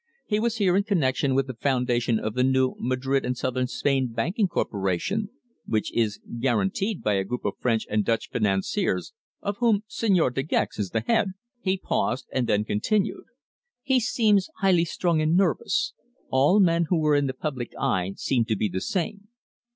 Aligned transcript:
He 0.25 0.39
was 0.39 0.55
here 0.57 0.75
in 0.75 0.81
connexion 0.81 1.35
with 1.35 1.45
the 1.45 1.53
foundation 1.53 2.17
of 2.19 2.33
the 2.33 2.43
new 2.43 2.73
Madrid 2.79 3.23
and 3.23 3.37
Southern 3.37 3.67
Spain 3.67 4.07
Banking 4.11 4.47
Corporation, 4.47 5.29
which 5.67 5.93
is 5.95 6.19
guaranteed 6.39 7.03
by 7.03 7.13
a 7.13 7.23
group 7.23 7.45
of 7.45 7.53
French 7.59 7.85
and 7.87 8.03
Dutch 8.03 8.31
financiers 8.31 9.13
of 9.43 9.57
whom 9.57 9.83
Señor 9.87 10.33
De 10.33 10.41
Gex 10.41 10.79
is 10.79 10.89
the 10.89 11.01
head." 11.01 11.33
He 11.59 11.77
paused, 11.77 12.25
and 12.33 12.47
then 12.47 12.65
continued: 12.65 13.25
"He 13.83 13.99
seems 13.99 14.49
highly 14.59 14.85
strung 14.85 15.21
and 15.21 15.37
nervous. 15.37 15.93
All 16.29 16.59
men 16.59 16.85
who 16.89 17.05
are 17.05 17.13
in 17.13 17.27
the 17.27 17.33
public 17.35 17.71
eye 17.79 18.13
seem 18.15 18.43
to 18.45 18.55
be 18.55 18.67
the 18.69 18.81
same. 18.81 19.27